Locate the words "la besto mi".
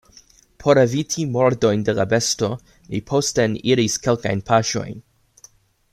1.99-3.03